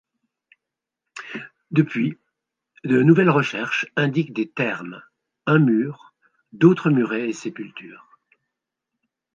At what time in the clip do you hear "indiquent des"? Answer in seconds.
3.95-4.49